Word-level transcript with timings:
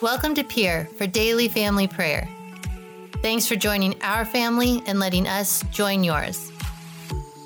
Welcome 0.00 0.36
to 0.36 0.44
Peer 0.44 0.88
for 0.96 1.08
Daily 1.08 1.48
Family 1.48 1.88
Prayer. 1.88 2.28
Thanks 3.20 3.48
for 3.48 3.56
joining 3.56 4.00
our 4.00 4.24
family 4.24 4.80
and 4.86 5.00
letting 5.00 5.26
us 5.26 5.64
join 5.72 6.04
yours. 6.04 6.52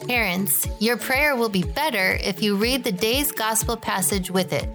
Parents, 0.07 0.69
your 0.79 0.99
prayer 0.99 1.35
will 1.35 1.49
be 1.49 1.63
better 1.63 2.19
if 2.21 2.43
you 2.43 2.57
read 2.57 2.85
the 2.85 2.93
day's 2.93 3.33
gospel 3.33 3.75
passage 3.75 4.31
with 4.31 4.53
it. 4.53 4.69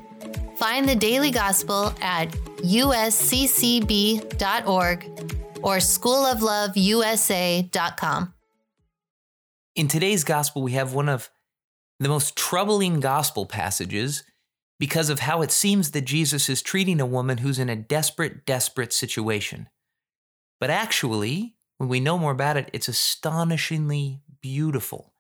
Find 0.56 0.90
the 0.90 0.96
daily 0.96 1.30
gospel 1.30 1.94
at 2.02 2.32
usccb.org 2.62 4.24
or 5.62 5.78
schoolofloveusa.com. 5.78 8.34
In 9.76 9.88
today's 9.88 10.24
gospel, 10.24 10.64
we 10.64 10.72
have 10.72 10.96
one 10.96 11.10
of 11.10 11.30
the 12.00 12.10
most 12.10 12.36
troubling 12.36 13.02
gospel 13.02 13.46
passages 13.46 14.24
because 14.80 15.10
of 15.10 15.20
how 15.20 15.42
it 15.42 15.52
seems 15.52 15.92
that 15.92 16.06
Jesus 16.06 16.50
is 16.50 16.62
treating 16.62 17.02
a 17.02 17.06
woman 17.06 17.40
who's 17.40 17.60
in 17.60 17.70
a 17.70 17.76
desperate, 17.76 18.46
desperate 18.46 18.94
situation. 18.94 19.70
But 20.60 20.70
actually, 20.70 21.56
when 21.78 21.90
we 21.90 22.00
know 22.00 22.18
more 22.18 22.32
about 22.32 22.58
it, 22.58 22.70
it's 22.74 22.88
astonishingly 22.88 24.22
beautiful. 24.42 25.14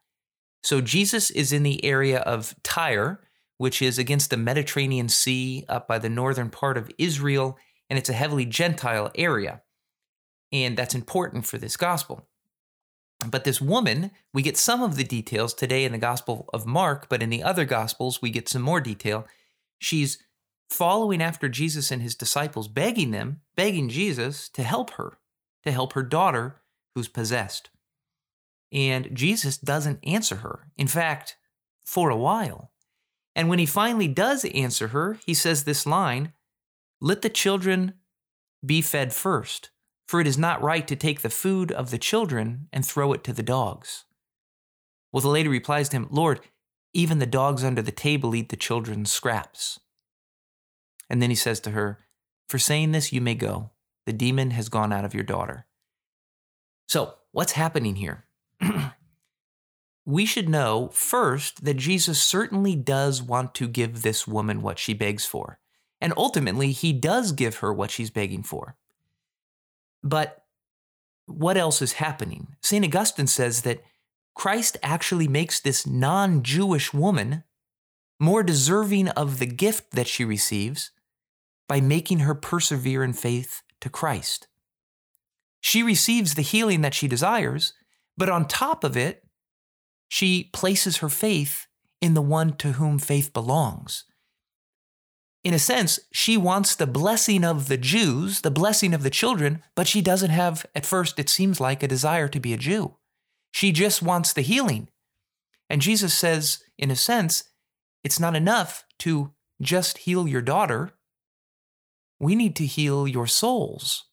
So 0.64 0.82
Jesus 0.82 1.30
is 1.30 1.54
in 1.54 1.64
the 1.64 1.84
area 1.86 2.20
of 2.20 2.56
Tyre, 2.64 3.22
which 3.58 3.82
is 3.82 3.98
against 3.98 4.30
the 4.30 4.38
Mediterranean 4.38 5.10
Sea 5.10 5.66
up 5.70 5.88
by 5.88 6.00
the 6.00 6.10
northern 6.10 6.50
part 6.50 6.78
of 6.78 6.92
Israel, 6.98 7.58
and 7.90 7.98
it's 7.98 8.10
a 8.10 8.14
heavily 8.14 8.46
Gentile 8.46 9.12
area. 9.16 9.62
And 10.52 10.78
that's 10.78 10.96
important 10.96 11.46
for 11.46 11.58
this 11.58 11.78
gospel. 11.78 12.28
But 13.26 13.44
this 13.44 13.60
woman, 13.60 14.12
we 14.34 14.44
get 14.44 14.58
some 14.58 14.84
of 14.84 14.96
the 14.96 15.04
details 15.04 15.54
today 15.54 15.86
in 15.86 15.92
the 15.92 15.98
Gospel 15.98 16.50
of 16.54 16.68
Mark, 16.68 17.10
but 17.10 17.24
in 17.24 17.30
the 17.30 17.42
other 17.42 17.66
Gospels, 17.66 18.22
we 18.22 18.30
get 18.30 18.48
some 18.48 18.62
more 18.62 18.80
detail. 18.80 19.26
She's 19.80 20.20
following 20.70 21.22
after 21.22 21.50
Jesus 21.50 21.92
and 21.92 22.02
his 22.02 22.16
disciples, 22.16 22.68
begging 22.68 23.12
them, 23.12 23.42
begging 23.56 23.90
Jesus 23.90 24.50
to 24.50 24.64
help 24.64 24.92
her, 24.92 25.18
to 25.64 25.72
help 25.72 25.94
her 25.94 26.04
daughter 26.04 26.62
who's 26.96 27.08
possessed. 27.08 27.70
And 28.72 29.10
Jesus 29.14 29.58
doesn't 29.58 30.00
answer 30.04 30.38
her. 30.38 30.68
In 30.78 30.88
fact, 30.88 31.38
for 31.86 32.10
a 32.10 32.18
while. 32.18 32.72
And 33.36 33.50
when 33.50 33.60
he 33.60 33.66
finally 33.66 34.08
does 34.08 34.44
answer 34.46 34.90
her, 34.90 35.20
he 35.26 35.34
says 35.34 35.64
this 35.64 35.86
line 35.86 36.34
Let 37.00 37.22
the 37.22 37.30
children 37.30 37.94
be 38.66 38.82
fed 38.82 39.14
first, 39.14 39.70
for 40.08 40.20
it 40.20 40.28
is 40.28 40.38
not 40.38 40.62
right 40.62 40.88
to 40.88 40.96
take 40.96 41.22
the 41.22 41.30
food 41.30 41.72
of 41.72 41.92
the 41.92 41.98
children 41.98 42.68
and 42.74 42.86
throw 42.86 43.14
it 43.14 43.24
to 43.26 43.34
the 43.34 43.44
dogs. 43.44 44.06
Well, 45.12 45.22
the 45.22 45.30
lady 45.30 45.48
replies 45.48 45.90
to 45.90 45.98
him, 45.98 46.08
Lord, 46.12 46.42
even 46.94 47.20
the 47.20 47.26
dogs 47.26 47.64
under 47.64 47.82
the 47.82 47.92
table 47.92 48.36
eat 48.36 48.50
the 48.50 48.56
children's 48.56 49.12
scraps. 49.12 49.80
And 51.10 51.22
then 51.22 51.30
he 51.30 51.36
says 51.36 51.60
to 51.62 51.72
her, 51.72 52.00
For 52.48 52.60
saying 52.60 52.92
this, 52.92 53.14
you 53.14 53.22
may 53.22 53.36
go. 53.36 53.72
The 54.06 54.14
demon 54.14 54.52
has 54.52 54.70
gone 54.70 54.94
out 54.94 55.06
of 55.06 55.14
your 55.14 55.24
daughter. 55.24 55.66
So, 56.88 57.16
what's 57.32 57.54
happening 57.54 57.96
here? 57.96 58.26
we 60.06 60.26
should 60.26 60.48
know 60.48 60.90
first 60.94 61.66
that 61.66 61.76
Jesus 61.76 62.22
certainly 62.22 62.76
does 62.76 63.22
want 63.22 63.54
to 63.56 63.68
give 63.68 64.02
this 64.02 64.26
woman 64.26 64.62
what 64.62 64.80
she 64.80 64.94
begs 64.94 65.26
for. 65.26 65.60
And 66.00 66.14
ultimately, 66.16 66.72
he 66.72 66.94
does 66.94 67.32
give 67.32 67.58
her 67.58 67.74
what 67.74 67.92
she's 67.92 68.10
begging 68.10 68.44
for. 68.44 68.76
But 70.04 70.46
what 71.26 71.58
else 71.58 71.82
is 71.82 71.94
happening? 71.94 72.56
St. 72.62 72.86
Augustine 72.86 73.28
says 73.28 73.64
that 73.64 73.84
Christ 74.38 74.78
actually 74.84 75.28
makes 75.28 75.60
this 75.60 75.88
non 75.88 76.44
Jewish 76.44 76.94
woman 76.94 77.44
more 78.20 78.44
deserving 78.44 79.10
of 79.10 79.40
the 79.40 79.48
gift 79.48 79.92
that 79.94 80.08
she 80.08 80.24
receives 80.24 80.92
by 81.68 81.82
making 81.82 82.20
her 82.20 82.36
persevere 82.36 83.04
in 83.04 83.14
faith 83.14 83.64
to 83.82 83.90
Christ. 83.90 84.48
She 85.60 85.82
receives 85.82 86.36
the 86.36 86.44
healing 86.44 86.82
that 86.82 86.94
she 86.94 87.08
desires, 87.08 87.74
but 88.16 88.30
on 88.30 88.48
top 88.48 88.84
of 88.84 88.96
it, 88.96 89.24
she 90.08 90.52
places 90.54 90.98
her 90.98 91.10
faith 91.10 91.66
in 92.00 92.14
the 92.14 92.22
one 92.22 92.56
to 92.58 92.74
whom 92.74 93.00
faith 93.00 93.34
belongs. 93.34 94.06
In 95.44 95.56
a 95.56 95.60
sense, 95.60 96.00
she 96.12 96.38
wants 96.38 96.76
the 96.76 96.86
blessing 96.86 97.44
of 97.44 97.70
the 97.70 97.78
Jews, 97.78 98.42
the 98.42 98.52
blessing 98.52 98.94
of 98.94 99.02
the 99.02 99.10
children, 99.10 99.64
but 99.74 99.88
she 99.88 100.02
doesn't 100.02 100.30
have, 100.30 100.64
at 100.76 100.86
first, 100.86 101.18
it 101.18 101.28
seems 101.28 101.60
like, 101.60 101.82
a 101.82 101.88
desire 101.88 102.28
to 102.28 102.40
be 102.40 102.54
a 102.54 102.58
Jew. 102.58 102.98
She 103.52 103.72
just 103.72 104.02
wants 104.02 104.34
the 104.34 104.42
healing. 104.42 104.90
And 105.70 105.82
Jesus 105.82 106.14
says, 106.14 106.60
in 106.78 106.92
a 106.92 106.96
sense, 106.96 107.44
it's 108.04 108.20
not 108.20 108.36
enough 108.36 108.86
to 109.00 109.34
just 109.62 110.00
heal 110.00 110.28
your 110.28 110.42
daughter. 110.42 110.94
We 112.20 112.36
need 112.36 112.56
to 112.58 112.66
heal 112.66 113.08
your 113.08 113.28
souls. 113.28 114.06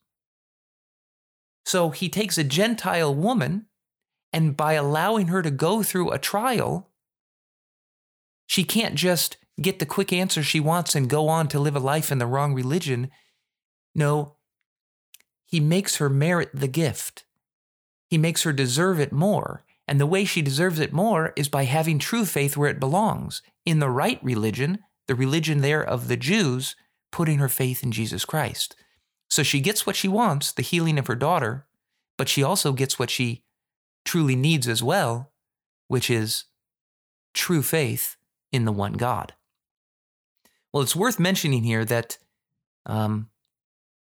So 1.65 1.91
he 1.91 2.09
takes 2.09 2.37
a 2.37 2.45
Gentile 2.45 3.15
woman, 3.15 3.67
and 4.33 4.57
by 4.57 4.75
allowing 4.75 5.29
her 5.29 5.43
to 5.43 5.51
go 5.51 5.83
through 5.83 6.11
a 6.11 6.19
trial, 6.19 6.91
she 8.47 8.65
can't 8.65 8.95
just 8.95 9.39
get 9.61 9.79
the 9.79 9.87
quick 9.87 10.13
answer 10.13 10.43
she 10.43 10.61
wants 10.61 10.95
and 10.95 11.09
go 11.09 11.29
on 11.29 11.49
to 11.49 11.61
live 11.61 11.77
a 11.77 11.81
life 11.81 12.11
in 12.11 12.19
the 12.19 12.27
wrong 12.27 12.53
religion. 12.53 13.11
No, 13.95 14.37
he 15.47 15.61
makes 15.61 15.97
her 15.97 16.11
merit 16.11 16.51
the 16.53 16.69
gift. 16.69 17.24
He 18.09 18.19
makes 18.19 18.43
her 18.43 18.53
deserve 18.53 19.01
it 19.01 19.13
more. 19.13 19.65
And 19.87 20.01
the 20.01 20.07
way 20.07 20.25
she 20.25 20.43
deserves 20.43 20.81
it 20.81 20.93
more 20.93 21.33
is 21.37 21.49
by 21.49 21.65
having 21.65 21.99
true 21.99 22.25
faith 22.25 22.57
where 22.57 22.71
it 22.71 22.81
belongs, 22.81 23.43
in 23.67 23.81
the 23.81 23.91
right 23.91 24.23
religion, 24.23 24.79
the 25.07 25.15
religion 25.15 25.61
there 25.61 25.83
of 25.83 26.09
the 26.09 26.17
Jews, 26.17 26.75
putting 27.13 27.39
her 27.39 27.49
faith 27.49 27.83
in 27.83 27.93
Jesus 27.93 28.25
Christ. 28.25 28.77
So 29.29 29.43
she 29.43 29.61
gets 29.61 29.87
what 29.87 29.97
she 29.97 30.09
wants, 30.09 30.53
the 30.53 30.63
healing 30.63 30.99
of 30.99 31.07
her 31.07 31.15
daughter, 31.15 31.67
but 32.17 32.29
she 32.29 32.43
also 32.43 32.73
gets 32.73 32.99
what 32.99 33.11
she 33.11 33.43
truly 34.05 34.37
needs 34.37 34.69
as 34.69 34.83
well, 34.83 35.33
which 35.89 36.09
is 36.11 36.45
true 37.35 37.63
faith 37.63 38.17
in 38.53 38.65
the 38.65 38.73
one 38.73 38.95
God. 38.95 39.35
Well, 40.73 40.83
it's 40.83 40.97
worth 40.97 41.19
mentioning 41.19 41.63
here 41.63 41.85
that 41.85 42.19
um, 42.87 43.29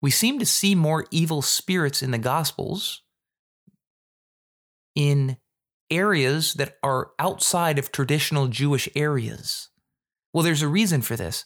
we 0.01 0.11
seem 0.11 0.39
to 0.39 0.45
see 0.45 0.75
more 0.75 1.05
evil 1.11 1.41
spirits 1.41 2.01
in 2.01 2.11
the 2.11 2.17
Gospels 2.17 3.01
areas 5.91 6.53
that 6.55 6.77
are 6.83 7.11
outside 7.19 7.79
of 7.79 7.91
traditional 7.91 8.47
Jewish 8.47 8.89
areas. 8.95 9.69
Well, 10.33 10.43
there's 10.43 10.61
a 10.61 10.67
reason 10.67 11.01
for 11.01 11.15
this. 11.15 11.45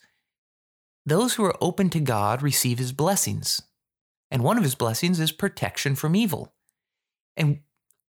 Those 1.06 1.34
who 1.34 1.44
are 1.44 1.58
open 1.62 1.90
to 1.92 2.00
God 2.00 2.42
receive 2.42 2.80
his 2.80 2.92
blessings. 2.92 3.62
And 4.32 4.44
one 4.44 4.58
of 4.58 4.64
his 4.64 4.76
blessings 4.76 5.20
is 5.20 5.32
protection 5.32 5.96
from 5.96 6.16
evil. 6.16 6.54
And 7.36 7.60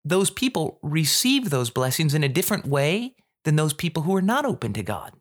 those 0.04 0.30
people 0.30 0.78
receive 0.82 1.50
those 1.50 1.70
blessings 1.70 2.14
in 2.14 2.24
a 2.24 2.28
different 2.28 2.66
way 2.66 3.14
than 3.44 3.56
those 3.56 3.72
people 3.72 4.02
who 4.02 4.14
are 4.14 4.22
not 4.22 4.44
open 4.44 4.72
to 4.74 4.82
God. 4.82 5.12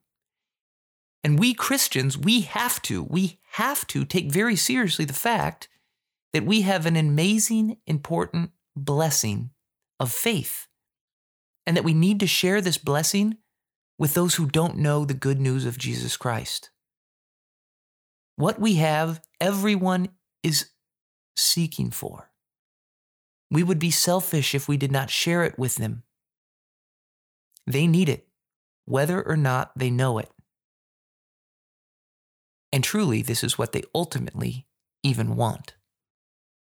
And 1.23 1.39
we 1.39 1.53
Christians, 1.53 2.17
we 2.17 2.41
have 2.41 2.81
to, 2.83 3.03
we 3.03 3.39
have 3.53 3.85
to 3.87 4.05
take 4.05 4.31
very 4.31 4.55
seriously 4.55 5.05
the 5.05 5.13
fact 5.13 5.67
that 6.33 6.45
we 6.45 6.61
have 6.61 6.85
an 6.85 6.95
amazing, 6.95 7.77
important 7.85 8.51
blessing 8.75 9.51
of 9.99 10.11
faith, 10.11 10.67
and 11.71 11.77
that 11.77 11.85
we 11.85 11.93
need 11.93 12.19
to 12.19 12.27
share 12.27 12.59
this 12.59 12.77
blessing 12.77 13.37
with 13.97 14.13
those 14.13 14.35
who 14.35 14.45
don't 14.45 14.75
know 14.75 15.05
the 15.05 15.13
good 15.13 15.39
news 15.39 15.65
of 15.65 15.77
Jesus 15.77 16.17
Christ. 16.17 16.69
What 18.35 18.59
we 18.59 18.73
have, 18.73 19.21
everyone 19.39 20.09
is 20.43 20.71
seeking 21.37 21.89
for. 21.89 22.29
We 23.49 23.63
would 23.63 23.79
be 23.79 23.89
selfish 23.89 24.53
if 24.53 24.67
we 24.67 24.75
did 24.75 24.91
not 24.91 25.09
share 25.09 25.45
it 25.45 25.57
with 25.57 25.75
them. 25.75 26.03
They 27.65 27.87
need 27.87 28.09
it, 28.09 28.27
whether 28.83 29.25
or 29.25 29.37
not 29.37 29.71
they 29.77 29.89
know 29.89 30.17
it. 30.17 30.29
And 32.73 32.83
truly, 32.83 33.21
this 33.21 33.45
is 33.45 33.57
what 33.57 33.71
they 33.71 33.83
ultimately 33.95 34.67
even 35.03 35.37
want. 35.37 35.75